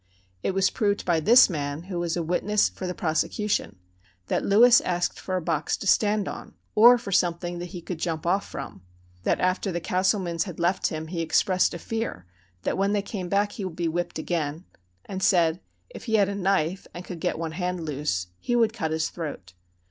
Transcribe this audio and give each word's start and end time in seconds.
It 0.41 0.55
was 0.55 0.71
proved 0.71 1.05
by 1.05 1.19
this 1.19 1.47
man 1.47 1.83
(who 1.83 1.99
was 1.99 2.17
a 2.17 2.23
witness 2.23 2.69
for 2.69 2.87
the 2.87 2.95
prosecution) 2.95 3.75
that 4.29 4.43
Lewis 4.43 4.81
asked 4.81 5.19
for 5.19 5.35
a 5.35 5.41
box 5.43 5.77
to 5.77 5.85
stand 5.85 6.27
on, 6.27 6.55
or 6.73 6.97
for 6.97 7.11
something 7.11 7.59
that 7.59 7.65
he 7.65 7.83
could 7.83 7.99
jump 7.99 8.25
off 8.25 8.49
from; 8.49 8.81
that 9.21 9.39
after 9.39 9.71
the 9.71 9.79
Castlemans 9.79 10.45
had 10.45 10.59
left 10.59 10.87
him 10.87 11.05
he 11.09 11.21
expressed 11.21 11.75
a 11.75 11.77
fear 11.77 12.25
that 12.63 12.79
when 12.79 12.93
they 12.93 13.03
came 13.03 13.29
back 13.29 13.51
he 13.51 13.63
would 13.65 13.75
be 13.75 13.87
whipped 13.87 14.17
again; 14.17 14.65
and 15.05 15.21
said, 15.21 15.59
if 15.91 16.05
he 16.05 16.15
had 16.15 16.29
a 16.29 16.33
knife, 16.33 16.87
and 16.95 17.05
could 17.05 17.19
get 17.19 17.37
one 17.37 17.51
hand 17.51 17.85
loose, 17.85 18.25
he 18.39 18.55
would 18.55 18.73
cut 18.73 18.89
his 18.89 19.09
throat. 19.11 19.53